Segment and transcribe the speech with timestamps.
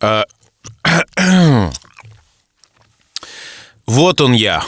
[0.00, 0.24] А,
[3.86, 4.64] вот он я.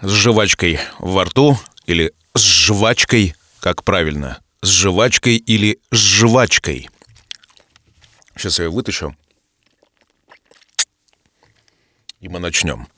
[0.00, 6.88] С жвачкой во рту или с жвачкой, как правильно, с жвачкой или с жвачкой.
[8.36, 9.16] Сейчас я ее вытащу.
[12.20, 12.88] И мы начнем.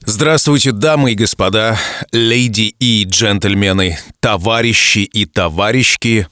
[0.00, 1.78] Здравствуйте, дамы и господа,
[2.10, 6.26] леди и джентльмены, товарищи и товарищки.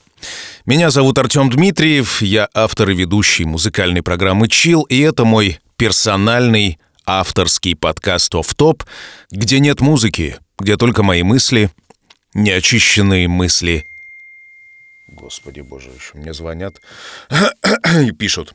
[0.67, 6.79] Меня зовут Артем Дмитриев, я автор и ведущий музыкальной программы «Чил», и это мой персональный
[7.07, 8.85] авторский подкаст «Офф Топ»,
[9.31, 11.71] где нет музыки, где только мои мысли,
[12.35, 13.87] неочищенные мысли.
[15.09, 16.83] Господи боже, еще мне звонят
[18.03, 18.55] и пишут.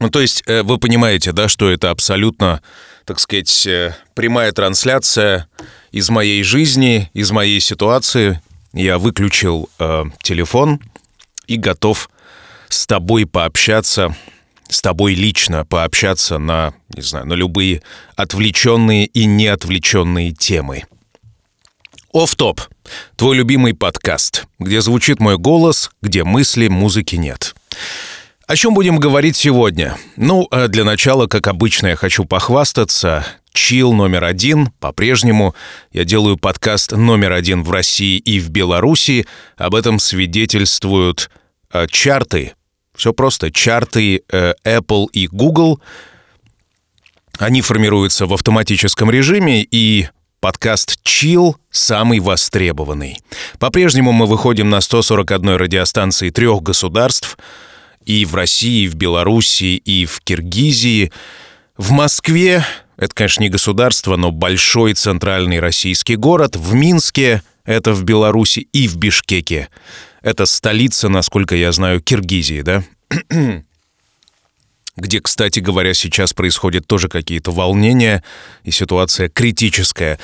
[0.00, 2.60] Ну, то есть э, вы понимаете, да, что это абсолютно
[3.06, 5.48] так сказать, э, прямая трансляция
[5.90, 8.42] из моей жизни, из моей ситуации.
[8.74, 10.80] Я выключил э, телефон
[11.46, 12.10] и готов
[12.68, 14.16] с тобой пообщаться,
[14.68, 17.82] с тобой лично пообщаться на, не знаю, на любые
[18.16, 20.84] отвлеченные и неотвлеченные темы.
[22.12, 22.60] Оф-топ.
[23.16, 27.54] Твой любимый подкаст, где звучит мой голос, где мысли, музыки нет.
[28.46, 29.96] О чем будем говорить сегодня?
[30.16, 33.24] Ну, а для начала, как обычно, я хочу похвастаться.
[33.54, 34.66] Чил номер один.
[34.80, 35.54] По-прежнему
[35.92, 39.26] я делаю подкаст номер один в России и в Беларуси.
[39.56, 41.30] Об этом свидетельствуют
[41.72, 42.52] э, чарты.
[42.94, 43.50] Все просто.
[43.50, 45.80] Чарты э, Apple и Google.
[47.38, 50.08] Они формируются в автоматическом режиме, и
[50.40, 53.18] подкаст Chill самый востребованный.
[53.58, 57.38] По-прежнему мы выходим на 141 радиостанции трех государств–
[58.04, 61.12] и в России, и в Белоруссии, и в Киргизии.
[61.76, 62.64] В Москве,
[62.96, 66.56] это, конечно, не государство, но большой центральный российский город.
[66.56, 69.68] В Минске, это в Беларуси, и в Бишкеке.
[70.22, 72.82] Это столица, насколько я знаю, Киргизии, да?
[74.96, 78.22] где, кстати говоря, сейчас происходят тоже какие-то волнения,
[78.62, 80.18] и ситуация критическая.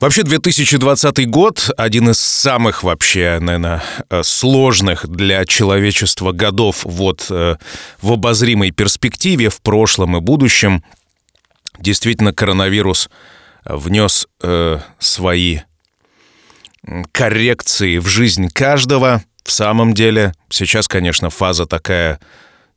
[0.00, 7.56] Вообще 2020 год один из самых вообще, наверное, э, сложных для человечества годов вот э,
[8.00, 10.82] в обозримой перспективе, в прошлом и будущем.
[11.82, 13.10] Действительно, коронавирус
[13.64, 15.60] внес э, свои
[17.12, 19.22] коррекции в жизнь каждого.
[19.44, 22.18] В самом деле, сейчас, конечно, фаза такая,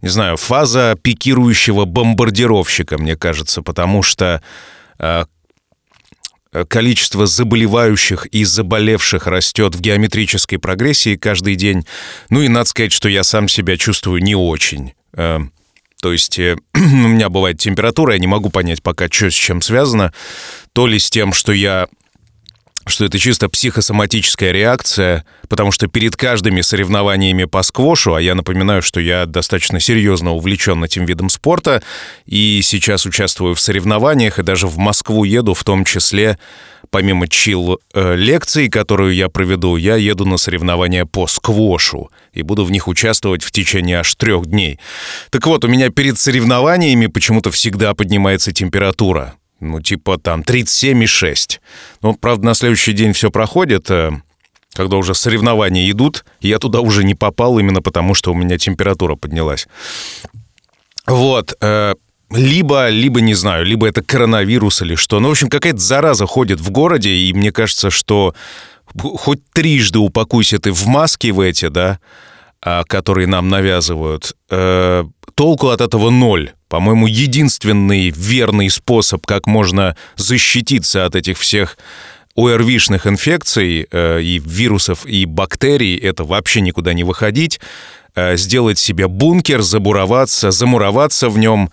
[0.02, 4.42] не знаю, фаза пикирующего бомбардировщика, мне кажется, потому что
[5.00, 5.26] э,
[6.56, 11.86] Э, количество заболевающих и заболевших растет в геометрической прогрессии каждый день.
[12.30, 14.94] Ну и надо сказать, что я сам себя чувствую не очень.
[16.02, 19.62] То есть э, у меня бывает температура, я не могу понять пока, что с чем
[19.62, 20.14] связано.
[20.74, 21.88] То ли с тем, что я
[22.88, 28.82] что это чисто психосоматическая реакция, потому что перед каждыми соревнованиями по сквошу, а я напоминаю,
[28.82, 31.82] что я достаточно серьезно увлечен этим видом спорта,
[32.26, 36.38] и сейчас участвую в соревнованиях, и даже в Москву еду, в том числе,
[36.92, 42.72] помимо чил э, которую я проведу, я еду на соревнования по сквошу, и буду в
[42.72, 44.80] них участвовать в течение аж трех дней.
[45.32, 51.60] Так вот, у меня перед соревнованиями почему-то всегда поднимается температура ну, типа там 37,6.
[52.02, 54.12] Ну, правда, на следующий день все проходит, э,
[54.74, 59.16] когда уже соревнования идут, я туда уже не попал именно потому, что у меня температура
[59.16, 59.68] поднялась.
[61.08, 61.94] Вот, э,
[62.32, 65.20] либо, либо, не знаю, либо это коронавирус или что.
[65.20, 68.34] Ну, в общем, какая-то зараза ходит в городе, и мне кажется, что
[68.94, 72.00] хоть трижды упакуйся ты в маске в эти, да,
[72.88, 75.06] которые нам навязывают, э,
[75.36, 76.54] толку от этого ноль.
[76.68, 81.78] По-моему, единственный верный способ, как можно защититься от этих всех
[82.36, 87.60] ОРВИшных инфекций э, и вирусов, и бактерий, это вообще никуда не выходить,
[88.16, 91.70] э, сделать себе бункер, забуроваться, замуроваться в нем,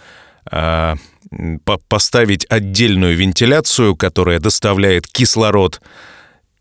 [1.65, 5.81] по поставить отдельную вентиляцию, которая доставляет кислород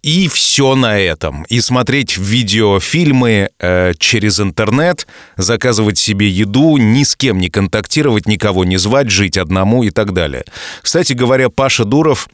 [0.01, 1.43] и все на этом.
[1.43, 5.07] И смотреть видеофильмы э, через интернет,
[5.37, 10.13] заказывать себе еду, ни с кем не контактировать, никого не звать, жить одному и так
[10.13, 10.43] далее.
[10.81, 12.29] Кстати говоря, Паша Дуров,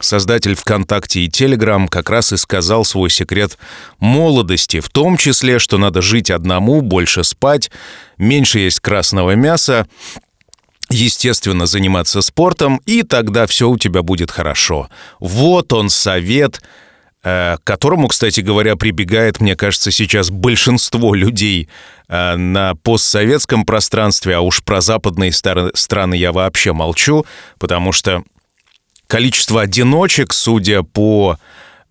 [0.00, 3.58] создатель ВКонтакте и Телеграм, как раз и сказал свой секрет
[3.98, 7.70] молодости, в том числе, что надо жить одному, больше спать,
[8.16, 9.88] меньше есть красного мяса,
[10.88, 14.88] естественно, заниматься спортом, и тогда все у тебя будет хорошо.
[15.18, 16.62] Вот он совет–
[17.28, 21.68] к которому, кстати говоря, прибегает, мне кажется, сейчас большинство людей
[22.08, 27.26] э, на постсоветском пространстве, а уж про западные страны я вообще молчу,
[27.58, 28.22] потому что
[29.06, 31.38] количество одиночек, судя по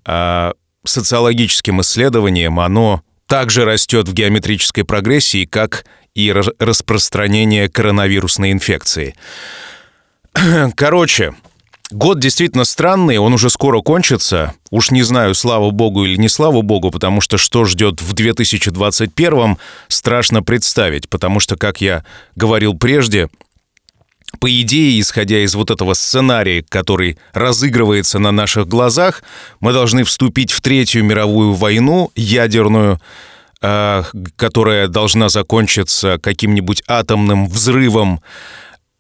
[0.06, 0.52] э,
[0.86, 5.86] социологическим исследованиям, оно также растет в геометрической прогрессии, как
[6.16, 9.16] и распространения коронавирусной инфекции.
[10.76, 11.36] Короче,
[11.92, 14.54] Год действительно странный, он уже скоро кончится.
[14.72, 19.58] Уж не знаю, слава богу или не слава богу, потому что что ждет в 2021
[19.88, 22.04] страшно представить, потому что, как я
[22.36, 23.30] говорил прежде,
[24.42, 29.24] по идее, исходя из вот этого сценария, который разыгрывается на наших глазах,
[29.62, 33.00] мы должны вступить в Третью мировую войну ядерную,
[33.62, 34.04] э,
[34.36, 38.22] которая должна закончиться каким-нибудь атомным взрывом.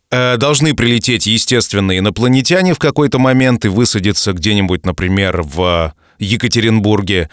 [0.10, 7.30] Э, должны прилететь, естественно, инопланетяне в какой-то момент и высадиться где-нибудь, например, в Екатеринбурге.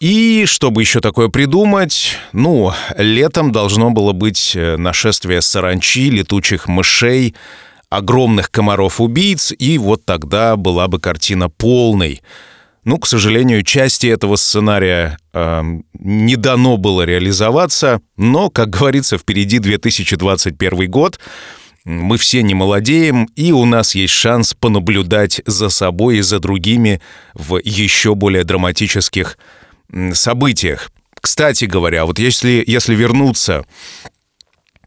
[0.00, 7.36] И чтобы еще такое придумать, ну, летом должно было быть э, нашествие саранчи, летучих мышей,
[7.88, 12.20] огромных комаров-убийц, и вот тогда была бы картина полной.
[12.84, 15.62] Ну, к сожалению, части этого сценария э,
[16.00, 21.20] не дано было реализоваться, но, как говорится, впереди 2021 год.
[21.84, 27.00] Мы все не молодеем, и у нас есть шанс понаблюдать за собой и за другими
[27.34, 29.36] в еще более драматических
[30.12, 30.90] событиях.
[31.20, 33.64] Кстати говоря, вот если, если вернуться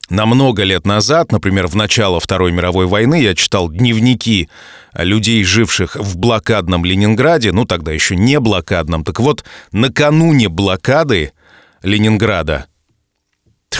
[0.09, 4.49] на много лет назад, например, в начало Второй мировой войны, я читал дневники
[4.93, 9.03] людей, живших в блокадном Ленинграде, ну тогда еще не блокадном.
[9.03, 11.33] Так вот, накануне блокады
[11.83, 12.67] Ленинграда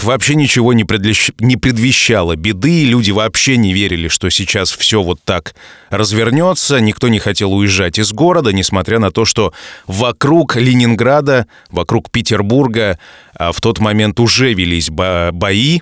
[0.02, 1.30] вообще ничего не, предлещ...
[1.38, 5.54] не предвещало беды, люди вообще не верили, что сейчас все вот так
[5.90, 9.52] развернется, никто не хотел уезжать из города, несмотря на то, что
[9.86, 12.98] вокруг Ленинграда, вокруг Петербурга
[13.34, 15.30] а в тот момент уже велись бо...
[15.32, 15.80] бои,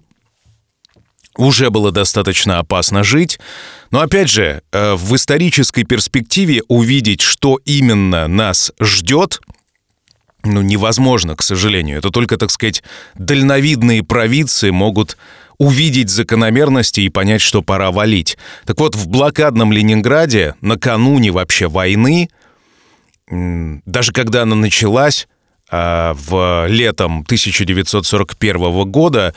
[1.37, 3.39] уже было достаточно опасно жить.
[3.91, 9.41] Но опять же, э, в исторической перспективе увидеть, что именно нас ждет–
[10.45, 11.99] ну, невозможно, к сожалению.
[11.99, 12.83] Это только, так сказать,
[13.15, 15.17] дальновидные провидцы могут
[15.59, 18.37] увидеть закономерности и понять, что пора валить.
[18.67, 22.29] Так вот, в блокадном Ленинграде, накануне вообще войны,
[23.29, 25.29] даже когда она началась,
[25.71, 29.35] а, в летом 1941 года,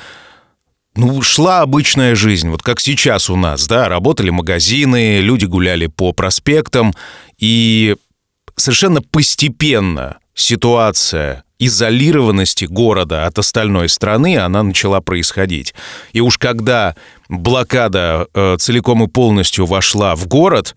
[0.95, 6.11] ну, шла обычная жизнь, вот как сейчас у нас, да, работали магазины, люди гуляли по
[6.11, 6.93] проспектам,
[7.37, 7.95] и
[8.55, 15.73] совершенно постепенно ситуация изолированности города от остальной страны, она начала происходить.
[16.13, 16.95] И уж когда
[17.27, 20.75] блокада э, целиком и полностью вошла в город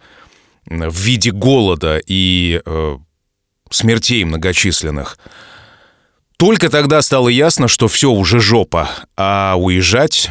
[0.64, 2.96] в виде голода и э,
[3.70, 5.18] смертей многочисленных,
[6.38, 10.30] только тогда стало ясно, что все уже жопа, а уезжать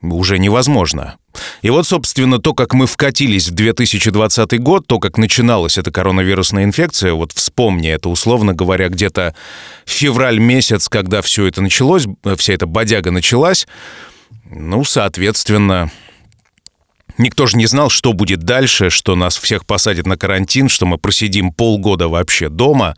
[0.00, 1.16] уже невозможно.
[1.62, 6.64] И вот, собственно, то, как мы вкатились в 2020 год, то, как начиналась эта коронавирусная
[6.64, 9.34] инфекция, вот вспомни это, условно говоря, где-то
[9.86, 12.06] февраль месяц, когда все это началось,
[12.36, 13.66] вся эта бодяга началась,
[14.50, 15.90] ну, соответственно,
[17.18, 20.96] Никто же не знал, что будет дальше, что нас всех посадят на карантин, что мы
[20.96, 22.96] просидим полгода вообще дома.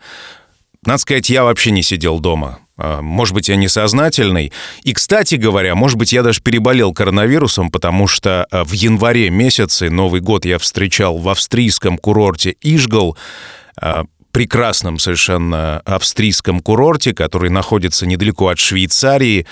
[0.86, 2.60] Надо сказать, я вообще не сидел дома.
[2.76, 4.52] А, может быть, я несознательный.
[4.82, 9.90] И, кстати говоря, может быть, я даже переболел коронавирусом, потому что а, в январе месяце
[9.90, 13.16] Новый год я встречал в австрийском курорте Ижгал,
[13.80, 19.46] а, прекрасном совершенно австрийском курорте, который находится недалеко от Швейцарии.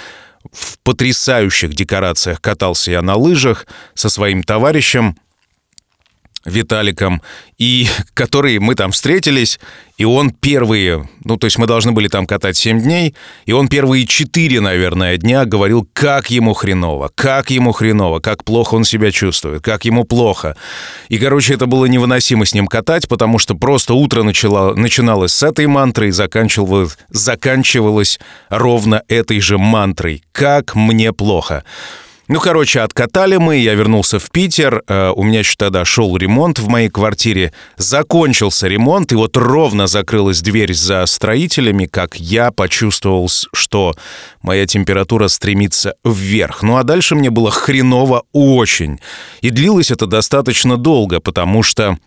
[0.50, 5.16] В потрясающих декорациях катался я на лыжах со своим товарищем–
[6.44, 7.22] Виталиком,
[7.58, 9.60] и который мы там встретились,
[9.98, 13.14] и он первые, ну, то есть мы должны были там катать 7 дней,
[13.46, 18.74] и он первые 4, наверное, дня говорил, как ему хреново, как ему хреново, как плохо
[18.74, 20.56] он себя чувствует, как ему плохо.
[21.08, 25.42] И, короче, это было невыносимо с ним катать, потому что просто утро начало, начиналось с
[25.42, 28.18] этой мантры и заканчивалось, заканчивалось
[28.48, 30.24] ровно этой же мантрой.
[30.32, 31.64] Как мне плохо.
[32.32, 36.58] Ну, короче, откатали мы, я вернулся в Питер, э, у меня еще тогда шел ремонт
[36.58, 43.28] в моей квартире, закончился ремонт, и вот ровно закрылась дверь за строителями, как я почувствовал,
[43.52, 43.94] что
[44.40, 46.62] моя температура стремится вверх.
[46.62, 48.98] Ну, а дальше мне было хреново очень.
[49.42, 51.98] И длилось это достаточно долго, потому что,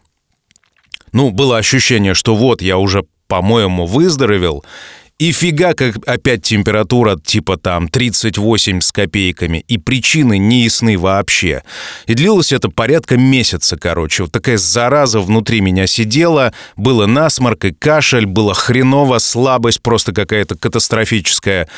[1.12, 4.64] ну, было ощущение, что вот я уже по-моему, выздоровел,
[5.18, 11.64] и фига, как опять температура типа там 38 с копейками, и причины не ясны вообще.
[12.06, 14.24] И длилось это порядка месяца, короче.
[14.24, 20.58] Вот такая зараза внутри меня сидела, было насморк и кашель, было хреново, слабость просто какая-то
[20.58, 21.70] катастрофическая.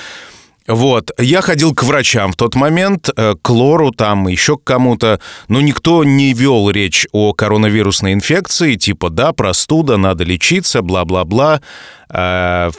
[0.68, 5.22] Вот, я ходил к врачам в тот момент, э, к Лору там, еще к кому-то,
[5.48, 11.62] но никто не вел речь о коронавирусной инфекции, типа, да, простуда, надо лечиться, бла-бла-бла.
[12.10, 12.72] Э,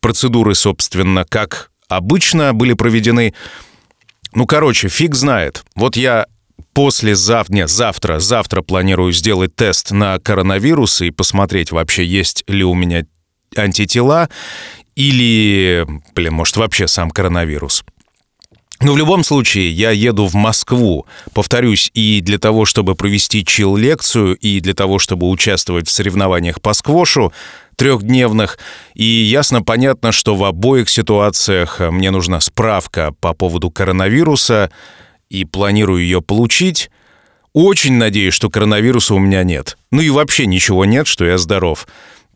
[0.00, 3.34] процедуры, собственно, как обычно были проведены.
[4.34, 5.64] Ну, короче, фиг знает.
[5.74, 6.26] Вот я
[6.74, 12.74] послезавтра, нет, завтра, завтра планирую сделать тест на коронавирус и посмотреть вообще, есть ли у
[12.74, 13.04] меня
[13.56, 14.28] антитела
[15.00, 17.84] или, блин, может, вообще сам коронавирус.
[18.82, 24.36] Но в любом случае, я еду в Москву, повторюсь, и для того, чтобы провести чил-лекцию,
[24.36, 27.32] и для того, чтобы участвовать в соревнованиях по сквошу
[27.76, 28.58] трехдневных.
[28.94, 34.70] И ясно понятно, что в обоих ситуациях мне нужна справка по поводу коронавируса,
[35.30, 36.90] и планирую ее получить.
[37.54, 39.78] Очень надеюсь, что коронавируса у меня нет.
[39.90, 41.86] Ну и вообще ничего нет, что я здоров.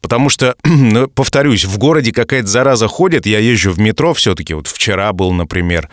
[0.05, 4.67] Потому что, ну, повторюсь, в городе какая-то зараза ходит, я езжу в метро все-таки, вот
[4.67, 5.89] вчера был, например,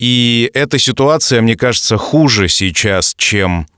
[0.00, 3.68] и эта ситуация, мне кажется, хуже сейчас, чем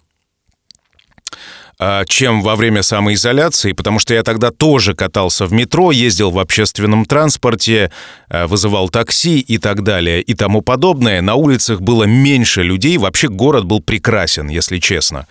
[1.79, 6.39] а, чем во время самоизоляции, потому что я тогда тоже катался в метро, ездил в
[6.39, 7.93] общественном транспорте,
[8.31, 11.21] а, вызывал такси и так далее и тому подобное.
[11.21, 15.27] На улицах было меньше людей, вообще город был прекрасен, если честно.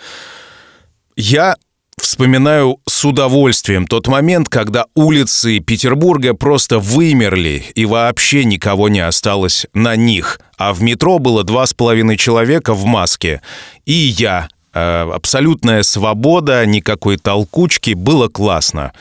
[1.16, 1.56] Я
[1.98, 9.66] Вспоминаю с удовольствием тот момент, когда улицы Петербурга просто вымерли и вообще никого не осталось
[9.74, 10.40] на них.
[10.58, 13.42] А в метро было два с половиной человека в маске.
[13.86, 14.50] И я.
[14.74, 18.92] Э, абсолютная свобода, никакой толкучки, было классно.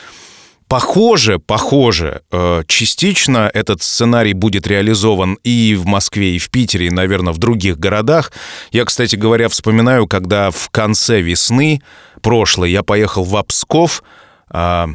[0.68, 6.90] Похоже, похоже, э, частично этот сценарий будет реализован и в Москве, и в Питере, и,
[6.90, 8.32] наверное, в других городах.
[8.72, 11.82] Я, кстати говоря, вспоминаю, когда в конце весны
[12.24, 14.02] прошлой я поехал в Псков,
[14.48, 14.88] а,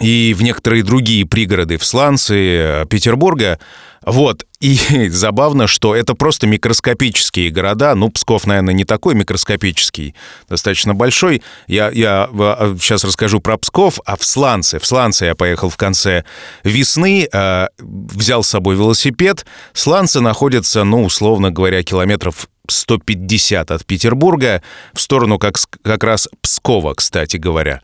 [0.00, 3.58] и в некоторые другие пригороды в Сланцы, э, Петербурга.
[4.02, 4.76] Вот, и
[5.08, 7.94] забавно, что это просто микроскопические города.
[7.94, 10.14] Ну, Псков, наверное, не такой микроскопический,
[10.48, 11.42] достаточно большой.
[11.68, 12.28] Я, я
[12.80, 14.78] сейчас расскажу про Псков, а в Сланце.
[14.78, 16.24] В Сланце я поехал в конце
[16.64, 19.46] весны, э, взял с собой велосипед.
[19.72, 26.94] Сланцы находятся, ну, условно говоря, километров 150 от Петербурга, в сторону как, как раз Пскова,
[26.94, 27.80] кстати говоря.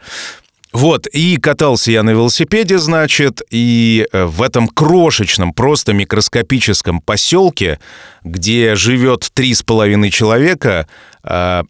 [0.72, 7.80] Вот, и катался я на велосипеде, значит, и э, в этом крошечном, просто микроскопическом поселке,
[8.22, 10.86] где живет три с половиной человека,
[11.24, 11.64] а,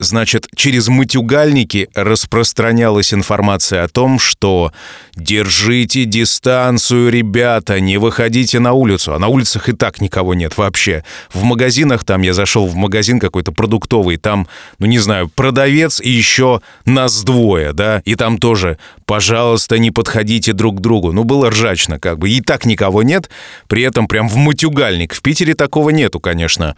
[0.00, 4.72] Значит, через мытюгальники распространялась информация о том, что
[5.16, 9.14] «держите дистанцию, ребята, не выходите на улицу».
[9.14, 11.02] А на улицах и так никого нет вообще.
[11.32, 14.46] В магазинах там, я зашел в магазин какой-то продуктовый, там,
[14.78, 20.52] ну не знаю, продавец и еще нас двое, да, и там тоже «пожалуйста, не подходите
[20.52, 21.10] друг к другу».
[21.12, 22.30] Ну, было ржачно как бы.
[22.30, 23.30] И так никого нет,
[23.66, 25.12] при этом прям в мытюгальник.
[25.12, 26.76] В Питере такого нету, конечно.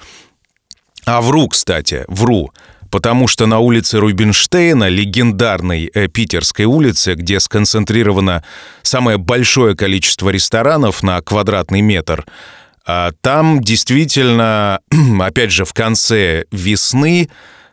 [1.04, 2.50] А вру, кстати, вру
[2.90, 8.44] потому что на улице Рубинштейна, легендарной э, питерской улице, где сконцентрировано
[8.82, 12.26] самое большое количество ресторанов на квадратный метр,
[12.86, 14.80] э, там действительно,
[15.20, 17.30] опять же, в конце весны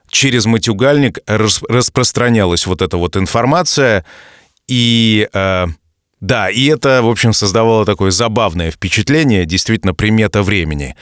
[0.10, 4.06] через матюгальник рас распространялась вот эта вот информация,
[4.68, 5.28] и...
[5.34, 5.68] Э,
[6.20, 10.96] да, и это, в общем, создавало такое забавное впечатление, действительно, примета времени.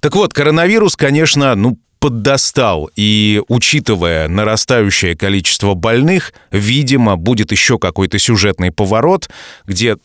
[0.00, 8.18] Так вот, коронавирус, конечно, ну, поддостал, и, учитывая нарастающее количество больных, видимо, будет еще какой-то
[8.18, 9.28] сюжетный поворот,
[9.64, 9.96] где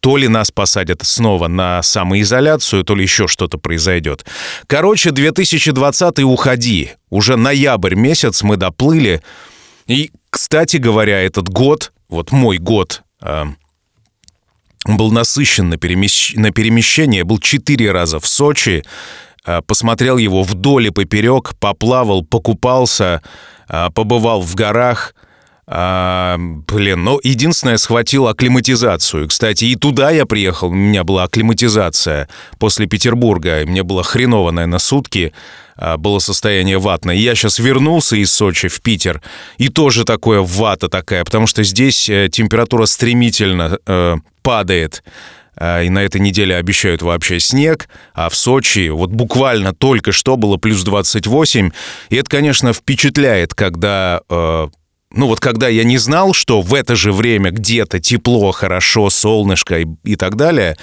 [0.00, 4.24] то ли нас посадят снова на самоизоляцию, то ли еще что-то произойдет.
[4.66, 6.92] Короче, 2020 уходи.
[7.10, 9.22] Уже ноябрь месяц мы доплыли.
[9.86, 13.46] И, кстати говоря, этот год, вот мой год, э,
[14.84, 16.34] был насыщен на, перемещ...
[16.34, 18.84] на перемещение, был четыре раза в Сочи,
[19.66, 23.22] посмотрел его вдоль и поперек, поплавал, покупался,
[23.68, 25.14] э, побывал в горах.
[25.70, 29.28] А, блин, ну, единственное, схватил акклиматизацию.
[29.28, 32.28] Кстати, и туда я приехал, у меня была акклиматизация
[32.58, 33.64] после Петербурга.
[33.66, 35.34] Мне было хреново, наверное, сутки
[35.98, 37.14] было состояние ватное.
[37.14, 39.22] Я сейчас вернулся из Сочи в Питер,
[39.58, 45.04] и тоже такое вата такая, потому что здесь температура стремительно э, падает.
[45.60, 50.36] А, и на этой неделе обещают вообще снег, а в Сочи вот буквально только что
[50.36, 51.70] было плюс 28,
[52.10, 54.20] и это, конечно, впечатляет, когда...
[54.30, 54.68] Э,
[55.10, 59.80] ну вот когда я не знал, что в это же время где-то тепло, хорошо, солнышко
[59.80, 60.76] и, и так далее,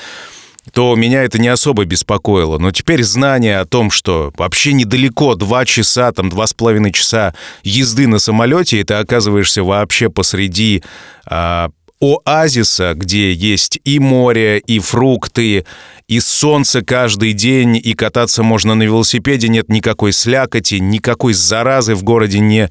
[0.73, 2.57] то меня это не особо беспокоило.
[2.57, 7.35] Но теперь знание о том, что вообще недалеко, два часа, там, два с половиной часа
[7.63, 10.83] езды на самолете, и ты оказываешься вообще посреди
[11.27, 11.69] а,
[12.05, 15.65] оазиса, где есть и море, и фрукты,
[16.07, 22.03] и солнце каждый день, и кататься можно на велосипеде, нет никакой слякоти, никакой заразы в
[22.03, 22.69] городе не...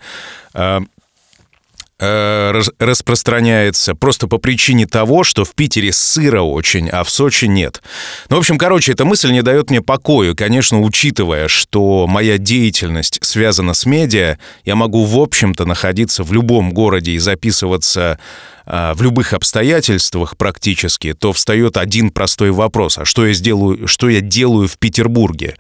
[0.55, 0.81] Э,
[1.99, 7.83] э, распространяется просто по причине того, что в Питере сыро очень, а в Сочи нет.
[8.29, 10.35] Ну, в общем, короче, эта мысль не дает мне покоя.
[10.35, 16.73] Конечно, учитывая, что моя деятельность связана с медиа, я могу, в общем-то, находиться в любом
[16.73, 18.19] городе и записываться
[18.67, 22.99] в любых обстоятельствах практически, то встает один простой вопрос.
[22.99, 25.57] А что я, сделаю, что я делаю в Петербурге?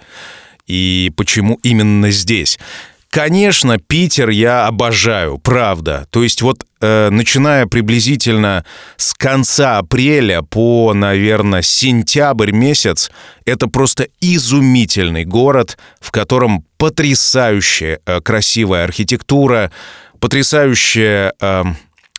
[0.66, 2.58] И почему именно здесь?
[3.14, 6.08] Конечно, Питер я обожаю, правда.
[6.10, 8.64] То есть вот э, начиная приблизительно
[8.96, 13.12] с конца апреля по, наверное, сентябрь месяц,
[13.44, 19.70] это просто изумительный город, в котором потрясающая э, красивая архитектура,
[20.18, 21.64] потрясающая э,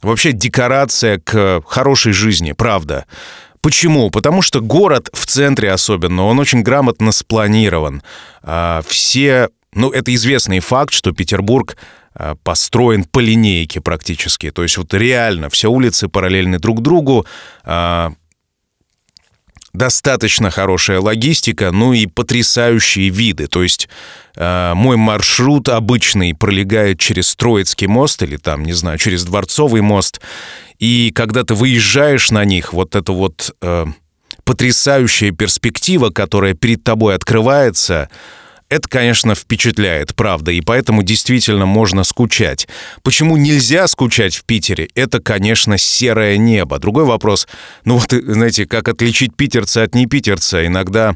[0.01, 3.05] вообще декорация к хорошей жизни, правда.
[3.61, 4.11] Почему?
[4.11, 8.03] Потому что город в центре особенно, он очень грамотно спланирован.
[8.43, 11.77] А, все ну, это известный факт, что Петербург
[12.13, 14.49] а, построен по линейке практически.
[14.49, 17.25] То есть вот реально все улицы параллельны друг другу,
[17.63, 18.13] а,
[19.75, 23.47] достаточно хорошая логистика, ну и потрясающие виды.
[23.47, 23.87] То есть
[24.35, 30.21] э, мой маршрут обычный пролегает через Троицкий мост или там, не знаю, через Дворцовый мост.
[30.79, 33.85] И когда ты выезжаешь на них, вот это вот э,
[34.43, 38.09] потрясающая перспектива, которая перед тобой открывается,
[38.69, 42.67] это, конечно, впечатляет, правда, и поэтому действительно можно скучать.
[43.03, 44.89] Почему нельзя скучать в Питере?
[44.95, 46.79] Это, конечно, серое небо.
[46.79, 47.47] Другой вопрос,
[47.83, 50.65] ну вот, знаете, как отличить питерца от непитерца?
[50.65, 51.15] Иногда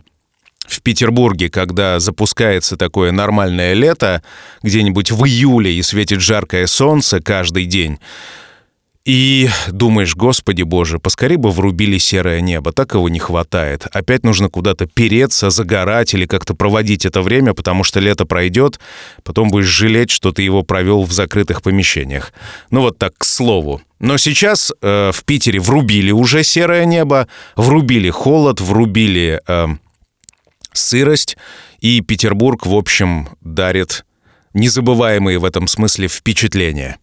[0.68, 4.22] в Петербурге, когда запускается такое нормальное лето,
[4.62, 7.98] где-нибудь в июле и светит жаркое солнце каждый день,
[9.10, 13.88] и думаешь, господи боже, поскорее бы врубили серое небо, так его не хватает.
[13.92, 18.80] Опять нужно куда-то переться, загорать или как-то проводить это время, потому что лето пройдет,
[19.24, 22.34] потом будешь жалеть, что ты его провел в закрытых помещениях.
[22.70, 23.82] Ну вот так, к слову.
[23.98, 29.68] Но сейчас э, в Питере врубили уже серое небо, врубили холод, врубили э,
[30.72, 31.36] сырость,
[31.80, 34.06] и Петербург, в общем, дарит
[34.54, 36.98] незабываемые в этом смысле впечатления.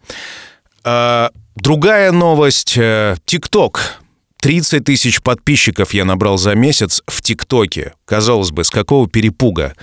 [0.84, 2.76] Э, Другая новость.
[2.76, 3.98] Э, ТикТок.
[4.42, 7.94] 30 тысяч подписчиков я набрал за месяц в ТикТоке.
[8.04, 9.74] Казалось бы, с какого перепуга?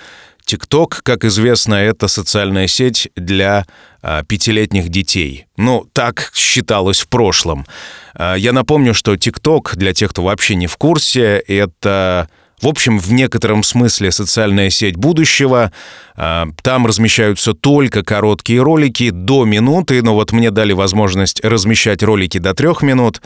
[0.46, 3.66] ТикТок, как известно, это социальная сеть для
[4.02, 5.48] а, пятилетних детей.
[5.58, 7.66] Ну, так считалось в прошлом.
[8.14, 12.30] А, я напомню, что ТикТок, для тех, кто вообще не в курсе, это
[12.64, 15.74] в общем, в некотором смысле социальная сеть будущего.
[16.16, 22.38] А, там размещаются только короткие ролики до минуты, но вот мне дали возможность размещать ролики
[22.38, 23.22] до трех минут.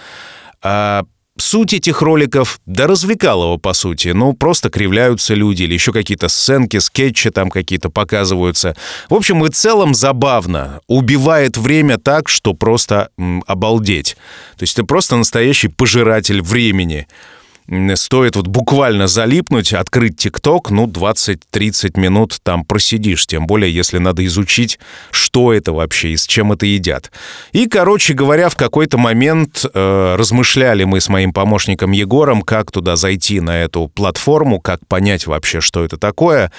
[0.63, 1.03] А,
[1.37, 4.09] суть этих роликов, да развлекалого, по сути.
[4.09, 8.75] Ну, просто кривляются люди или еще какие-то сценки, скетчи там какие-то показываются.
[9.07, 10.81] В общем, и целом забавно.
[10.87, 14.17] Убивает время так, что просто м, обалдеть.
[14.57, 17.07] То есть ты просто настоящий пожиратель времени
[17.95, 24.25] стоит вот буквально залипнуть, открыть ТикТок, ну, 20-30 минут там просидишь, тем более, если надо
[24.25, 24.79] изучить,
[25.11, 27.11] что это вообще и с чем это едят.
[27.51, 32.95] И, короче говоря, в какой-то момент э, размышляли мы с моим помощником Егором, как туда
[32.95, 36.51] зайти на эту платформу, как понять вообще, что это такое.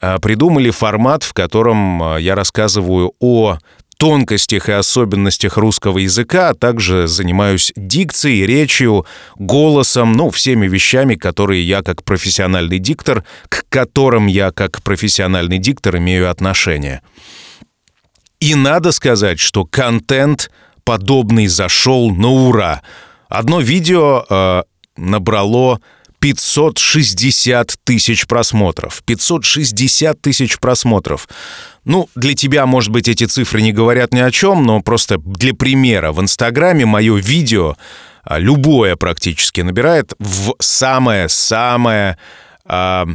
[0.00, 3.58] Э, придумали формат, в котором э, я рассказываю о
[3.96, 11.66] тонкостях и особенностях русского языка, а также занимаюсь дикцией, речью, голосом, ну, всеми вещами, которые
[11.66, 17.02] я как профессиональный диктор, к которым я как профессиональный диктор имею отношение.
[18.40, 20.50] И надо сказать, что контент
[20.84, 22.82] подобный зашел на ура.
[23.28, 24.62] Одно видео э,
[24.96, 25.80] набрало
[26.24, 29.02] 560 тысяч просмотров.
[29.04, 31.28] 560 тысяч просмотров.
[31.84, 35.52] Ну, для тебя, может быть, эти цифры не говорят ни о чем, но просто для
[35.52, 36.12] примера.
[36.12, 37.76] В Инстаграме мое видео,
[38.22, 42.16] а, любое практически, набирает в самое-самое
[42.64, 43.06] а,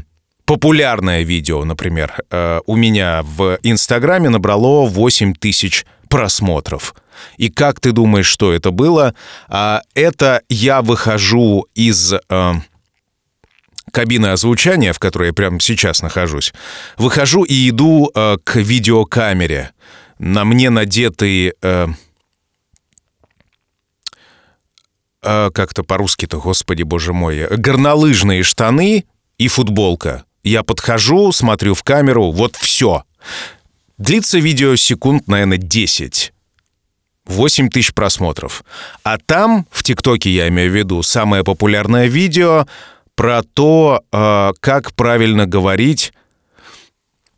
[0.46, 2.14] популярное видео, например.
[2.30, 6.94] А, у меня в Инстаграме набрало 8 тысяч просмотров.
[7.38, 9.16] И как ты думаешь, что это было?
[9.48, 12.14] А, это я выхожу из...
[12.30, 12.58] А,
[13.92, 16.54] кабины озвучания, в которой я прямо сейчас нахожусь,
[16.98, 19.72] выхожу и иду э, к видеокамере.
[20.18, 21.54] На мне надеты...
[21.62, 21.88] Э,
[25.24, 29.06] э, как-то по-русски-то, господи боже мой, горнолыжные штаны
[29.38, 30.26] и футболка.
[30.44, 33.04] Я подхожу, смотрю в камеру, вот все.
[33.98, 36.34] Длится видео секунд, наверное, 10.
[37.26, 38.64] 8 тысяч просмотров.
[39.04, 42.66] А там, в ТикТоке я имею в виду, самое популярное видео
[43.20, 46.14] про то, э, как правильно говорить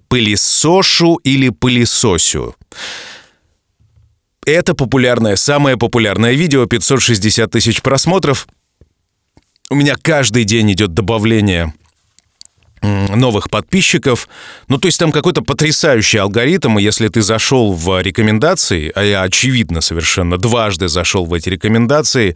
[0.10, 2.56] пылесошу или пылесосю.
[4.46, 8.48] это популярное, самое популярное видео, 560 тысяч просмотров.
[9.72, 11.74] У меня каждый день идет добавление
[12.82, 14.28] новых подписчиков.
[14.68, 19.22] Ну, то есть там какой-то потрясающий алгоритм, и если ты зашел в рекомендации, а я,
[19.22, 22.36] очевидно, совершенно дважды зашел в эти рекомендации,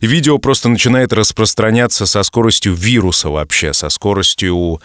[0.00, 4.80] видео просто начинает распространяться со скоростью вируса вообще, со скоростью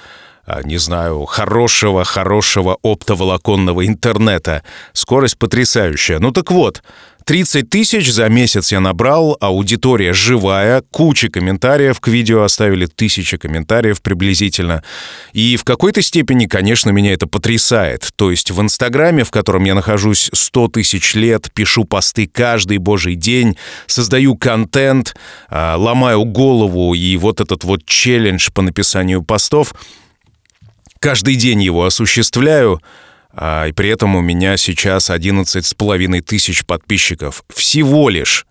[0.46, 4.64] а, не знаю, хорошего-хорошего оптоволоконного интернета.
[4.92, 6.20] Скорость потрясающая.
[6.20, 6.82] Ну так вот,
[7.26, 14.02] 30 тысяч за месяц я набрал, аудитория живая, куча комментариев к видео оставили, тысячи комментариев
[14.02, 14.84] приблизительно.
[15.34, 18.10] И в какой-то степени, конечно, меня это потрясает.
[18.16, 23.16] То есть в Инстаграме, в котором я нахожусь 100 тысяч лет, пишу посты каждый божий
[23.16, 23.58] день,
[23.88, 25.16] создаю контент,
[25.50, 29.74] а, ломаю голову, и вот этот вот челлендж по написанию постов—
[31.02, 32.80] Каждый день его осуществляю,
[33.34, 37.44] и при этом у меня сейчас 11 с половиной тысяч подписчиков.
[37.54, 38.46] Всего лишь.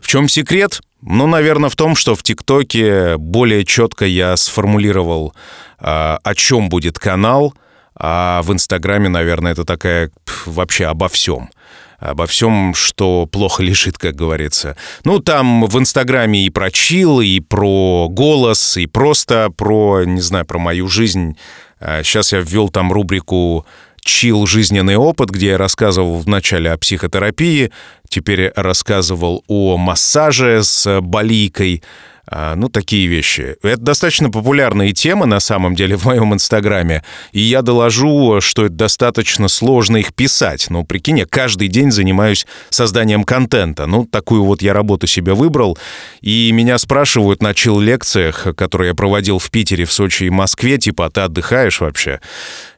[0.00, 0.80] В чем секрет?
[1.02, 5.34] Ну, наверное, в том, что в ТикТоке более четко я сформулировал,
[5.78, 7.54] а, о чем будет канал,
[7.94, 10.10] а в Инстаграме, наверное, это такая
[10.44, 11.50] вообще обо всем
[11.98, 14.76] обо всем, что плохо лежит, как говорится.
[15.04, 20.44] Ну, там в Инстаграме и про чил, и про голос, и просто про, не знаю,
[20.44, 21.36] про мою жизнь
[21.78, 23.66] Сейчас а, я ввел там рубрику
[24.06, 24.46] «Чил.
[24.46, 27.72] Жизненный опыт», где я рассказывал вначале о психотерапии,
[28.08, 33.56] теперь рассказывал о массаже с болейкой, а, ну, такие вещи.
[33.62, 37.04] Это достаточно популярные темы, на самом деле, в моем инстаграме.
[37.32, 40.66] И я доложу, что это достаточно сложно их писать.
[40.70, 43.86] Ну, прикинь, я каждый день занимаюсь созданием контента.
[43.86, 45.78] Ну, такую вот я работу себе выбрал.
[46.20, 51.06] И меня спрашивают на чил-лекциях, которые я проводил в Питере, в Сочи и Москве, типа,
[51.06, 52.20] а ты отдыхаешь вообще?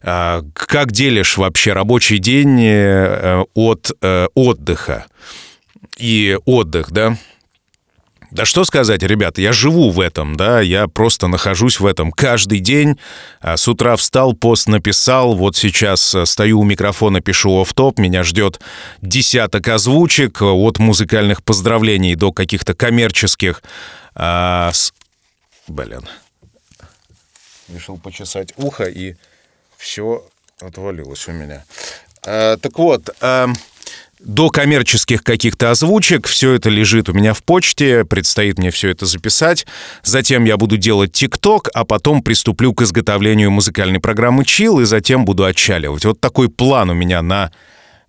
[0.02, 5.06] А, как делишь вообще рабочий день э, от э, отдыха?
[5.96, 7.16] И отдых, да?
[8.30, 12.58] Да что сказать, ребята, я живу в этом, да, я просто нахожусь в этом каждый
[12.58, 12.98] день.
[13.40, 18.24] А с утра встал, пост написал, вот сейчас э, стою у микрофона, пишу оф-топ, меня
[18.24, 18.60] ждет
[19.00, 23.62] десяток озвучек, от музыкальных поздравлений до каких-то коммерческих...
[24.14, 24.92] А, с...
[25.66, 26.02] Блин.
[27.68, 29.14] Решил почесать ухо, и
[29.78, 30.22] все
[30.60, 31.64] отвалилось у меня.
[32.26, 33.08] А, так вот...
[33.22, 33.48] А
[34.20, 36.26] до коммерческих каких-то озвучек.
[36.26, 39.66] Все это лежит у меня в почте, предстоит мне все это записать.
[40.02, 45.24] Затем я буду делать ТикТок, а потом приступлю к изготовлению музыкальной программы Chill и затем
[45.24, 46.04] буду отчаливать.
[46.04, 47.52] Вот такой план у меня на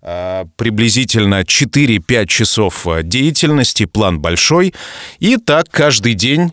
[0.02, 4.74] э, приблизительно 4-5 часов а, деятельности, план большой.
[5.20, 6.52] И так каждый день,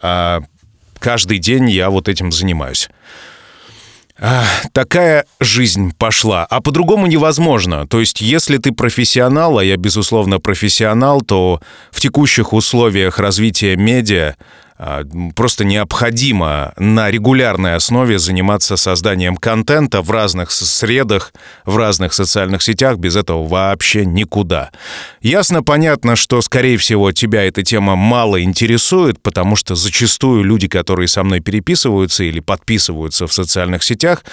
[0.00, 0.40] э,
[0.98, 2.88] каждый день я вот этим занимаюсь
[4.72, 7.86] такая жизнь пошла, а по-другому невозможно.
[7.88, 14.34] То есть, если ты профессионал, а я, безусловно, профессионал, то в текущих условиях развития медиа
[15.34, 21.32] просто необходимо на регулярной основе заниматься созданием контента в разных средах,
[21.64, 22.98] в разных социальных сетях.
[22.98, 24.70] Без этого вообще никуда.
[25.20, 31.08] Ясно, понятно, что, скорее всего, тебя эта тема мало интересует, потому что зачастую люди, которые
[31.08, 34.24] со мной переписываются или подписываются в социальных сетях,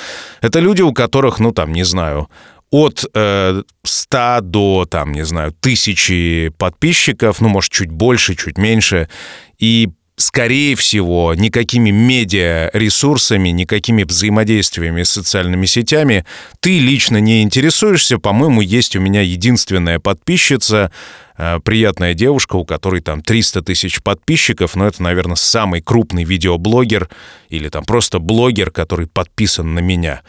[0.42, 2.30] это люди, у которых, ну там, не знаю,
[2.72, 9.10] от э, 100 до, там, не знаю, тысячи подписчиков, ну, может, чуть больше, чуть меньше.
[9.58, 16.26] И скорее всего, никакими медиа-ресурсами, никакими взаимодействиями с социальными сетями
[16.60, 18.18] ты лично не интересуешься.
[18.18, 20.92] По-моему, есть у меня единственная подписчица,
[21.38, 27.10] э, приятная девушка, у которой там 300 тысяч подписчиков, но это, наверное, самый крупный видеоблогер
[27.48, 30.22] или там просто блогер, который подписан на меня.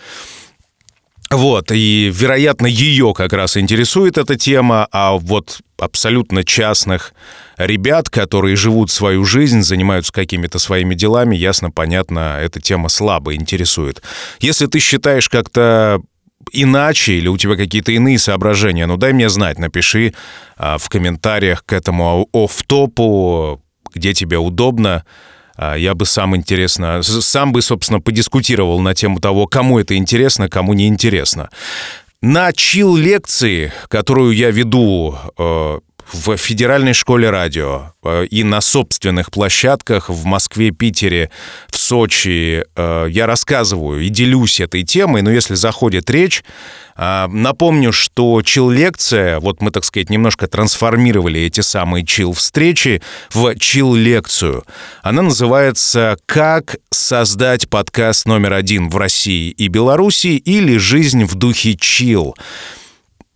[1.30, 7.14] Вот, и, вероятно, ее как раз интересует эта тема, а вот абсолютно частных
[7.56, 14.02] ребят, которые живут свою жизнь, занимаются какими-то своими делами, ясно, понятно, эта тема слабо интересует.
[14.40, 16.00] Если ты считаешь как-то
[16.52, 20.14] иначе или у тебя какие-то иные соображения, ну дай мне знать, напиши
[20.56, 23.62] а, в комментариях к этому оф-топу,
[23.94, 25.04] где тебе удобно.
[25.56, 30.48] А, я бы сам интересно, сам бы, собственно, подискутировал на тему того, кому это интересно,
[30.48, 31.50] кому не интересно.
[32.22, 35.78] На чил-лекции, которую я веду э,
[36.12, 41.30] в Федеральной школе радио э, и на собственных площадках в Москве, Питере,
[41.68, 46.42] в Сочи э, я рассказываю и делюсь этой темой, но если заходит речь,
[46.96, 54.64] э, напомню, что чил-лекция, вот мы, так сказать, немножко трансформировали эти самые чил-встречи в чил-лекцию.
[55.02, 61.76] Она называется «Как создать подкаст номер один в России и Беларуси» или «Жизнь в духе
[61.76, 62.34] чил».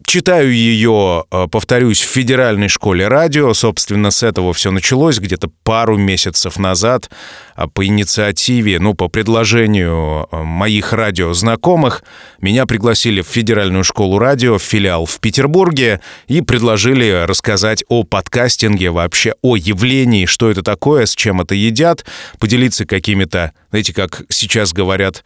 [0.06, 3.52] Читаю ее, э, повторюсь, в Федеральной школе радио.
[3.54, 7.10] Собственно, с этого все началось где-то пару месяцев назад
[7.54, 12.02] а по инициативе, ну, по предложению э, моих радиознакомых.
[12.40, 18.90] Меня пригласили в Федеральную школу радио, в филиал в Петербурге и предложили рассказать о подкастинге,
[18.90, 22.04] вообще о явлении, что это такое, с чем это едят,
[22.38, 25.24] поделиться какими-то, знаете, как сейчас говорят,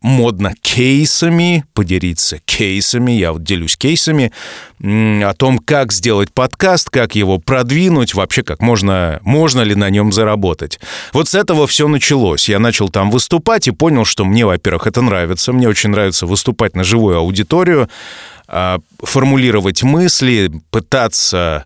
[0.00, 4.32] модно кейсами, поделиться кейсами, я вот делюсь кейсами,
[4.80, 10.12] о том, как сделать подкаст, как его продвинуть, вообще как можно, можно ли на нем
[10.12, 10.78] заработать.
[11.12, 12.48] Вот с этого все началось.
[12.48, 16.76] Я начал там выступать и понял, что мне, во-первых, это нравится, мне очень нравится выступать
[16.76, 17.88] на живую аудиторию,
[18.46, 21.64] а, формулировать мысли, пытаться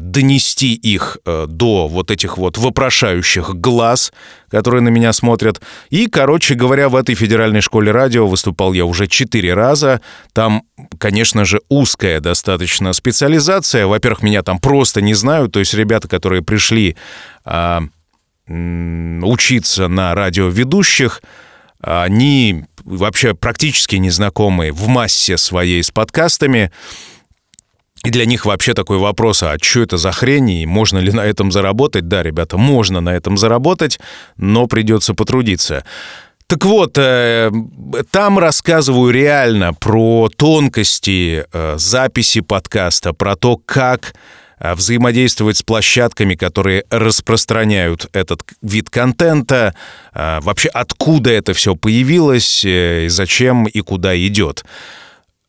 [0.00, 4.12] донести их э, до вот этих вот вопрошающих глаз,
[4.50, 5.60] которые на меня смотрят.
[5.90, 10.00] И, короче говоря, в этой федеральной школе радио выступал я уже четыре раза.
[10.32, 10.64] Там,
[10.98, 13.86] конечно же, узкая достаточно специализация.
[13.86, 16.96] Во-первых, меня там просто не знают, то есть ребята, которые пришли
[17.44, 17.82] а,
[18.48, 21.22] учиться на радиоведущих,
[21.80, 26.72] они вообще практически незнакомы в массе своей с подкастами.
[28.04, 31.20] И для них вообще такой вопрос, а что это за хрень, и можно ли на
[31.20, 32.08] этом заработать?
[32.08, 34.00] Да, ребята, можно на этом заработать,
[34.36, 35.84] но придется потрудиться.
[36.46, 37.50] Так вот, э,
[38.10, 44.14] там рассказываю реально про тонкости э, записи подкаста, про то, как
[44.58, 49.76] э, взаимодействовать с площадками, которые распространяют этот вид контента,
[50.12, 54.64] вообще откуда это все появилось, и зачем и куда идет.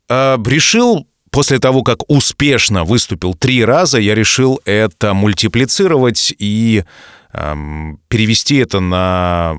[0.08, 6.84] Решил После того, как успешно выступил три раза, я решил это мультиплицировать и
[7.32, 9.56] эм, перевести это на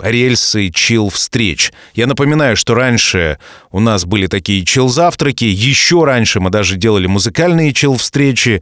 [0.00, 1.72] рельсы чил-встреч.
[1.94, 3.38] Я напоминаю, что раньше
[3.70, 8.60] у нас были такие чил-завтраки, еще раньше мы даже делали музыкальные чил-встречи,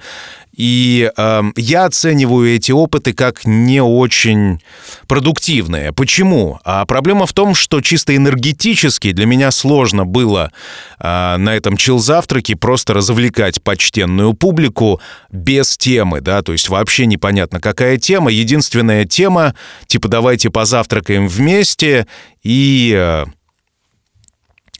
[0.56, 4.62] и э, я оцениваю эти опыты как не очень
[5.08, 5.92] продуктивные.
[5.92, 6.60] Почему?
[6.64, 10.52] А проблема в том, что чисто энергетически для меня сложно было
[11.00, 17.60] э, на этом чил-завтраке просто развлекать почтенную публику без темы, да, то есть вообще непонятно,
[17.60, 18.30] какая тема.
[18.30, 19.54] Единственная тема,
[19.86, 22.06] типа давайте позавтракаем вместе
[22.42, 22.94] и...
[22.96, 23.24] Э,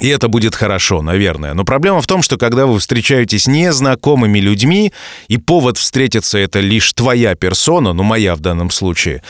[0.01, 1.55] и это будет хорошо, наверное.
[1.55, 4.93] Но проблема в том, что когда вы встречаетесь незнакомыми людьми,
[5.29, 9.23] и повод встретиться это лишь твоя персона, ну моя в данном случае,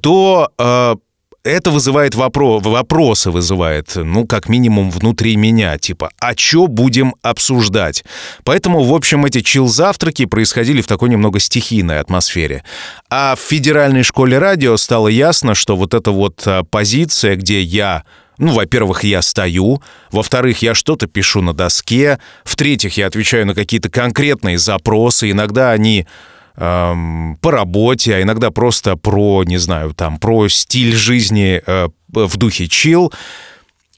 [0.00, 0.96] то э,
[1.44, 8.04] это вызывает вопро вопросы, вызывает, ну, как минимум внутри меня, типа, а что будем обсуждать?
[8.44, 12.64] Поэтому, в общем, эти чил-завтраки происходили в такой немного стихийной атмосфере.
[13.10, 18.04] А в федеральной школе радио стало ясно, что вот эта вот а, позиция, где я
[18.38, 23.90] ну, во-первых, я стою, во-вторых, я что-то пишу на доске, в-третьих, я отвечаю на какие-то
[23.90, 26.06] конкретные запросы, иногда они
[26.56, 32.36] эм, по работе, а иногда просто про, не знаю, там, про стиль жизни э, в
[32.36, 33.12] духе чил.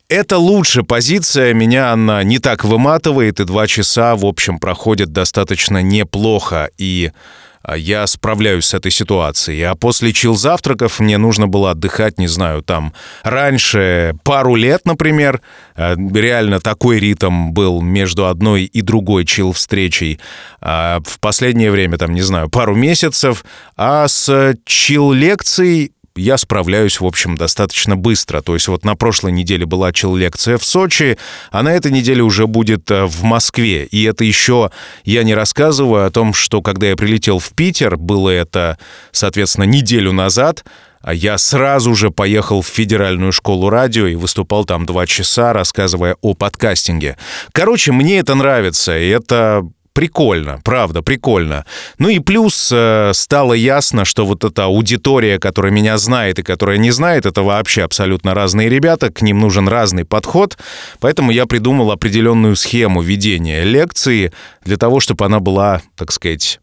[0.09, 5.83] Это лучшая позиция, меня она не так выматывает, и два часа, в общем, проходят достаточно
[5.83, 7.13] неплохо, и
[7.77, 9.63] я справляюсь с этой ситуацией.
[9.63, 12.93] А после чил-завтраков мне нужно было отдыхать, не знаю, там
[13.23, 15.43] раньше пару лет, например.
[15.77, 20.21] А, реально такой ритм был между одной и другой чил-встречей.
[20.61, 23.45] А в последнее время, там, не знаю, пару месяцев.
[23.77, 28.41] А с чил-лекцией я справляюсь, в общем, достаточно быстро.
[28.43, 31.19] То есть вот на прошлой неделе была чил-лекция в Сочи,
[31.51, 33.85] а на этой неделе уже будет э, в Москве.
[33.85, 34.71] И это еще
[35.05, 38.79] я не рассказываю о том, что когда я прилетел в Питер, было это,
[39.13, 40.65] соответственно, неделю назад,
[41.03, 46.17] а я сразу же поехал в Федеральную школу радио и выступал там два часа, рассказывая
[46.21, 47.17] о подкастинге.
[47.53, 49.67] Короче, мне это нравится, и это
[50.01, 51.67] прикольно, правда, прикольно.
[51.99, 56.79] Ну и плюс э, стало ясно, что вот эта аудитория, которая меня знает и которая
[56.79, 60.57] не знает, это вообще абсолютно разные ребята, к ним нужен разный подход,
[61.01, 64.33] поэтому я придумал определенную схему ведения лекции
[64.65, 66.61] для того, чтобы она была, так сказать,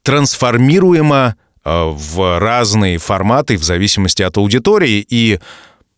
[0.00, 5.38] трансформируема э, в разные форматы в зависимости от аудитории, и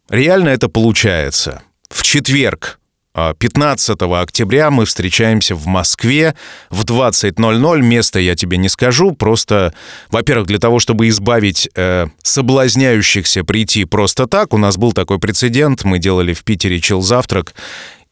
[0.08, 1.62] реально это получается.
[1.88, 2.79] В четверг
[3.14, 6.36] 15 а, октября мы встречаемся в Москве
[6.70, 7.80] в 20.00.
[7.82, 9.74] Место я тебе не скажу, просто,
[10.10, 14.54] во-первых, для того, чтобы избавить э, соблазняющихся прийти просто так.
[14.54, 17.54] У нас был такой прецедент, мы делали в Питере чил-завтрак,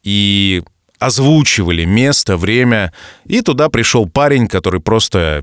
[0.02, 0.62] и
[0.98, 2.92] озвучивали место, время,
[3.24, 5.42] и туда пришел парень, который просто,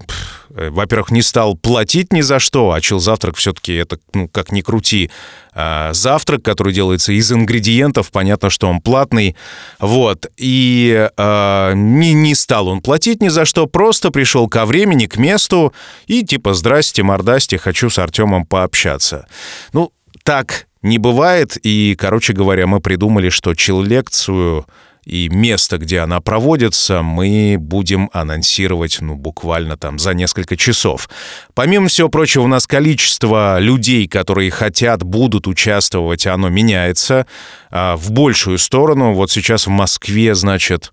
[0.50, 4.52] э, во-первых, не стал платить ни за что, а чил завтрак все-таки это, ну, как
[4.52, 5.10] ни крути,
[5.54, 9.38] а, завтрак, который делается из ингредиентов, понятно, что он платный,
[9.80, 15.06] вот, и а, не, не стал он платить ни за что, просто пришел ко времени,
[15.06, 15.74] к месту,
[16.08, 19.28] и типа, здрасте, мордасте, хочу с Артемом пообщаться.
[19.72, 24.66] Ну, так не бывает, и, короче говоря, мы придумали, что чил-лекцию
[25.06, 31.10] и место, где она проводится, мы будем анонсировать, ну, буквально там за несколько часов.
[31.54, 37.28] Помимо всего прочего, у нас количество людей, которые хотят, будут участвовать, оно меняется
[37.70, 39.14] а, в большую сторону.
[39.14, 40.92] Вот сейчас в Москве, значит,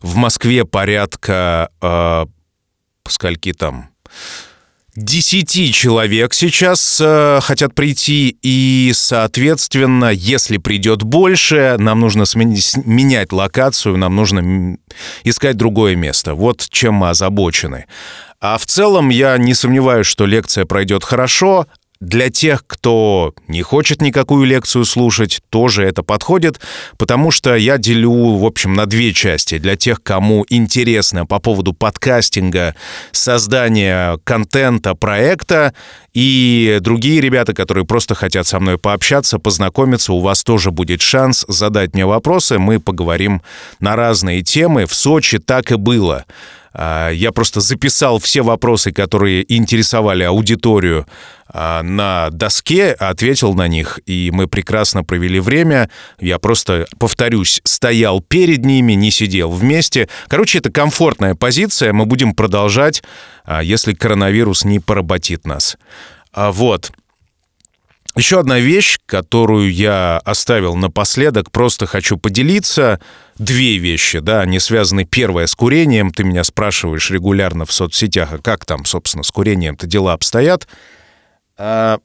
[0.00, 2.26] в Москве порядка, э,
[3.08, 3.90] скольки там,
[4.98, 12.24] 10 человек сейчас э, хотят прийти, и, соответственно, если придет больше, нам нужно
[12.84, 14.76] менять локацию, нам нужно
[15.22, 16.34] искать другое место.
[16.34, 17.86] Вот чем мы озабочены.
[18.40, 21.66] А в целом я не сомневаюсь, что лекция пройдет хорошо,
[22.00, 26.60] для тех, кто не хочет никакую лекцию слушать, тоже это подходит,
[26.96, 29.58] потому что я делю, в общем, на две части.
[29.58, 32.76] Для тех, кому интересно по поводу подкастинга,
[33.10, 35.74] создания контента, проекта,
[36.14, 41.44] и другие ребята, которые просто хотят со мной пообщаться, познакомиться, у вас тоже будет шанс
[41.48, 42.58] задать мне вопросы.
[42.58, 43.42] Мы поговорим
[43.78, 44.86] на разные темы.
[44.86, 46.24] В Сочи так и было.
[46.80, 51.06] А, я просто записал все вопросы, которые интересовали аудиторию
[51.48, 55.90] а, на доске, ответил на них, и мы прекрасно провели время.
[56.20, 60.08] Я просто, повторюсь, стоял перед ними, не сидел вместе.
[60.28, 63.02] Короче, это комфортная позиция, мы будем продолжать,
[63.44, 65.76] а, если коронавирус не поработит нас.
[66.32, 66.92] Вот.
[68.18, 72.98] Еще одна вещь, которую я оставил напоследок, просто хочу поделиться.
[73.38, 75.04] Две вещи, да, они связаны.
[75.04, 76.10] Первое с курением.
[76.10, 80.66] Ты меня спрашиваешь регулярно в соцсетях, а как там, собственно, с курением-то дела обстоят.
[81.56, 82.00] А,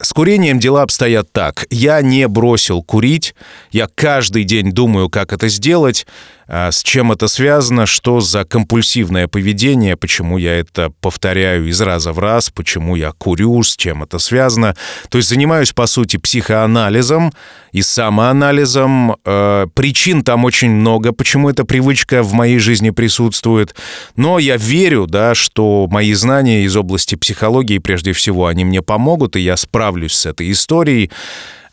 [0.00, 1.66] с курением дела обстоят так.
[1.68, 3.34] Я не бросил курить.
[3.72, 6.06] Я каждый день думаю, как это сделать.
[6.48, 12.12] А с чем это связано, что за компульсивное поведение, почему я это повторяю из раза
[12.12, 14.76] в раз, почему я курю, с чем это связано.
[15.10, 17.32] То есть занимаюсь, по сути, психоанализом
[17.72, 19.16] и самоанализом.
[19.24, 23.74] Э, причин там очень много, почему эта привычка в моей жизни присутствует.
[24.14, 29.34] Но я верю, да, что мои знания из области психологии, прежде всего, они мне помогут,
[29.34, 31.10] и я справлюсь с этой историей.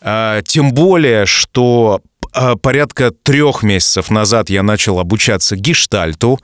[0.02, 2.02] Э, тем более, что а,
[2.62, 6.40] порядка трех месяцев назад я начал обучаться гештальту.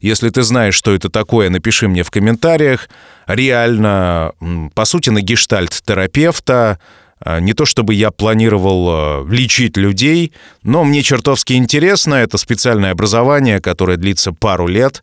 [0.00, 2.88] Если ты знаешь, что это такое, напиши мне в комментариях.
[3.26, 4.32] Реально,
[4.74, 6.78] по сути, на гештальт-терапевта.
[7.20, 12.16] А, не то чтобы я планировал а, лечить людей, но мне чертовски интересно.
[12.16, 15.02] Это специальное образование, которое длится пару лет.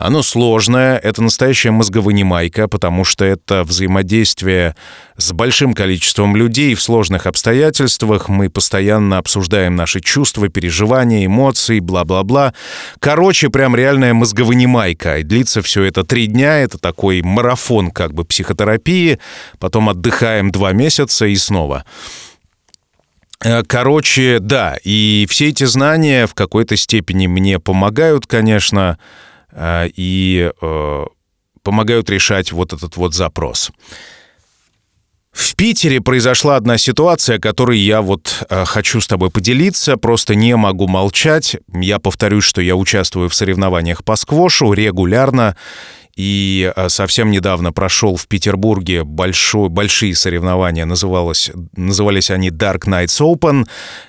[0.00, 4.74] Оно сложное, это настоящая мозговынимайка, потому что это взаимодействие
[5.18, 8.30] с большим количеством людей в сложных обстоятельствах.
[8.30, 12.54] Мы постоянно обсуждаем наши чувства, переживания, эмоции, бла-бла-бла.
[12.98, 15.18] Короче, прям реальная мозговынимайка.
[15.18, 19.18] И длится все это три дня, это такой марафон как бы психотерапии.
[19.58, 21.84] Потом отдыхаем два месяца и снова.
[23.44, 28.98] Э, короче, да, и все эти знания в какой-то степени мне помогают, конечно,
[29.58, 31.04] и э,
[31.62, 33.70] помогают решать вот этот вот запрос.
[35.32, 40.56] В Питере произошла одна ситуация, которой я вот э, хочу с тобой поделиться, просто не
[40.56, 41.56] могу молчать.
[41.72, 45.56] Я повторюсь, что я участвую в соревнованиях по сквошу регулярно,
[46.16, 53.20] и э, совсем недавно прошел в Петербурге большой, большие соревнования, называлось, назывались они Dark Knights
[53.20, 53.68] Open.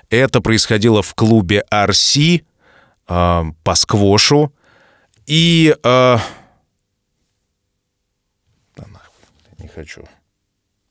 [0.10, 2.41] Это происходило в клубе RC
[3.08, 4.51] э, по сквошу.
[5.32, 5.74] И...
[5.86, 6.17] Э...
[8.76, 10.04] Да нахуй, не хочу.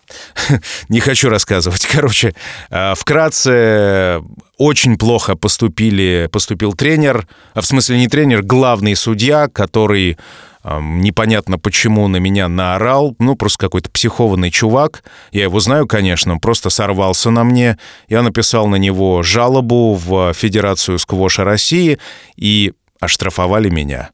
[0.88, 1.85] не хочу рассказывать.
[1.92, 2.35] Короче,
[2.70, 4.22] э, вкратце,
[4.57, 10.16] очень плохо поступили, поступил тренер, а в смысле не тренер, главный судья, который
[10.64, 15.05] непонятно почему на меня наорал, ну, просто какой-то психованный чувак.
[15.33, 17.79] Я его знаю, конечно, он просто сорвался на мне.
[18.09, 21.98] Я написал на него жалобу в Федерацию сквоша России
[22.37, 24.11] и оштрафовали меня.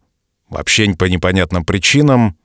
[0.49, 2.37] Вообще по непонятным причинам.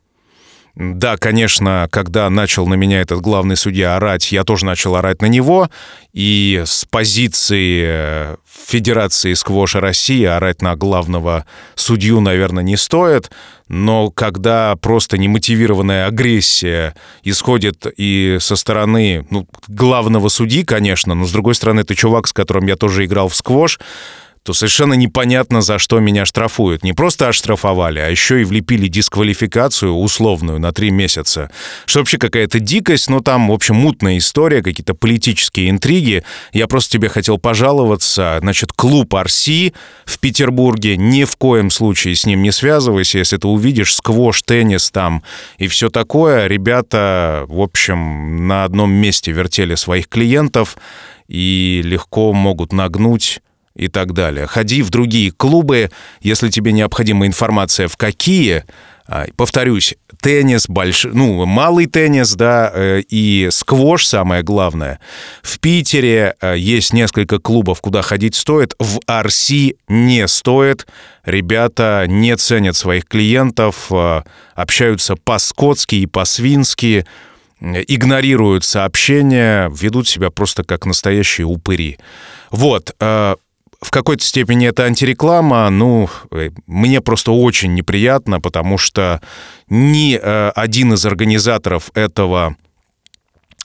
[0.75, 5.25] Да, конечно, когда начал на меня этот главный судья орать, я тоже начал орать на
[5.25, 5.69] него.
[6.13, 11.45] И с позиции э, Федерации сквоша России орать на главного
[11.75, 13.31] судью, наверное, не стоит.
[13.67, 21.31] Но когда просто немотивированная агрессия исходит и со стороны ну, главного судьи, конечно, но с
[21.31, 23.79] другой стороны, это чувак, с которым я тоже играл в сквош,
[24.43, 26.83] то совершенно непонятно, за что меня штрафуют.
[26.83, 31.51] Не просто оштрафовали, а еще и влепили дисквалификацию условную на три месяца.
[31.85, 36.23] Что вообще какая-то дикость, но там, в общем, мутная история, какие-то политические интриги.
[36.53, 38.37] Я просто тебе хотел пожаловаться.
[38.41, 39.73] Значит, клуб Арси
[40.05, 43.19] в Петербурге, ни в коем случае с ним не связывайся.
[43.19, 45.23] Если ты увидишь сквош, теннис там
[45.59, 50.77] и все такое, ребята, в общем, на одном месте вертели своих клиентов
[51.27, 53.39] и легко могут нагнуть
[53.76, 54.47] и так далее.
[54.47, 55.91] Ходи в другие клубы,
[56.22, 58.63] если тебе необходима информация в какие.
[59.07, 61.05] А, повторюсь, теннис, больш...
[61.11, 65.01] ну, малый теннис, да, э, и сквош самое главное.
[65.41, 68.74] В Питере э, есть несколько клубов, куда ходить стоит.
[68.80, 70.88] В Арси не стоит.
[71.26, 74.22] Ребята не ценят своих клиентов, э,
[74.55, 77.05] общаются по-скотски и по-свински,
[77.59, 81.99] игнорируют сообщения, ведут себя просто как настоящие упыри.
[82.49, 82.95] Вот,
[83.82, 89.21] в какой-то степени это антиреклама, ну, э, мне просто очень неприятно, потому что
[89.69, 92.55] ни э, один из организаторов этого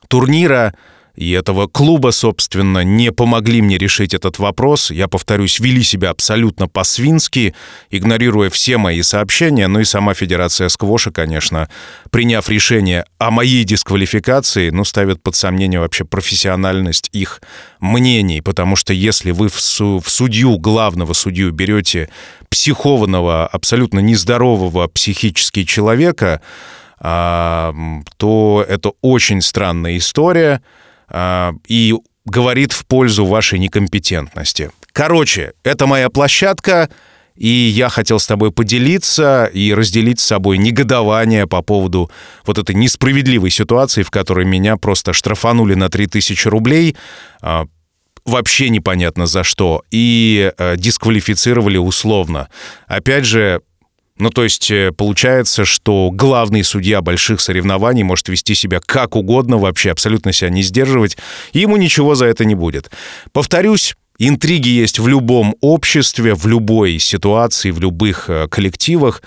[0.08, 0.74] турнира
[1.16, 4.90] и этого клуба, собственно, не помогли мне решить этот вопрос.
[4.90, 7.54] Я, повторюсь, вели себя абсолютно по-свински,
[7.90, 9.66] игнорируя все мои сообщения.
[9.66, 11.70] Ну и сама Федерация сквоша, конечно,
[12.10, 17.40] приняв решение о моей дисквалификации, ну, ставит под сомнение вообще профессиональность их
[17.80, 18.42] мнений.
[18.42, 22.10] Потому что если вы в, су в судью, главного судью, берете
[22.50, 26.42] психованного, абсолютно нездорового психически человека,
[26.98, 27.74] а,
[28.18, 30.60] то это очень странная история—
[31.12, 31.94] и
[32.24, 34.70] говорит в пользу вашей некомпетентности.
[34.92, 36.88] Короче, это моя площадка,
[37.36, 42.10] и я хотел с тобой поделиться и разделить с собой негодование по поводу
[42.46, 46.96] вот этой несправедливой ситуации, в которой меня просто штрафанули на 3000 рублей,
[47.42, 47.66] а,
[48.24, 52.48] вообще непонятно за что, и а, дисквалифицировали условно.
[52.86, 53.60] Опять же,
[54.18, 59.58] ну, то есть э, получается, что главный судья больших соревнований может вести себя как угодно,
[59.58, 61.18] вообще абсолютно себя не сдерживать,
[61.52, 62.90] и ему ничего за это не будет.
[63.32, 69.22] Повторюсь, интриги есть в любом обществе, в любой ситуации, в любых э, коллективах,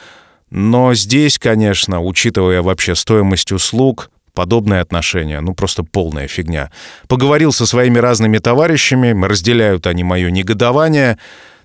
[0.49, 6.71] но здесь, конечно, учитывая вообще стоимость услуг, подобное отношение, ну просто полная фигня.
[7.07, 11.17] Поговорил со своими разными товарищами, разделяют они мое негодование,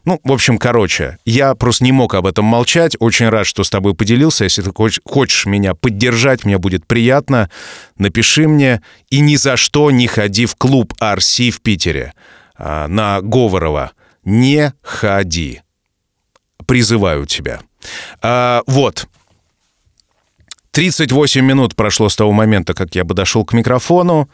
[0.04, 2.94] ну, в общем, короче, я просто не мог об этом молчать.
[2.98, 4.44] Очень рад, что с тобой поделился.
[4.44, 4.70] Если ты
[5.04, 7.50] хочешь меня поддержать, мне будет приятно.
[7.96, 8.82] Напиши мне.
[9.08, 12.12] И ни за что не ходи в клуб RC в Питере
[12.56, 13.92] а, на Говорова.
[14.24, 15.62] Не ходи.
[16.66, 17.60] Призываю тебя.
[18.20, 19.08] А, вот.
[20.72, 24.28] 38 минут прошло с того момента, как я бы дошел к микрофону.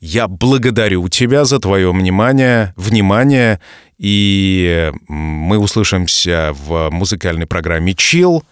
[0.00, 3.60] Я благодарю тебя за твое внимание, внимание,
[3.98, 8.42] и мы услышимся в музыкальной программе «Чил»,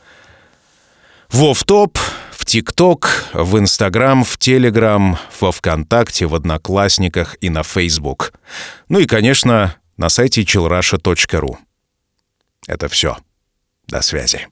[1.31, 1.99] в «Офф-топ»,
[2.33, 8.35] в ТикТок, в Инстаграм, в Телеграм, во Вконтакте, в Одноклассниках и на Фейсбук.
[8.89, 11.57] Ну и, конечно, на сайте chillrusha.ru.
[12.67, 13.17] Это все.
[13.89, 14.49] До связи.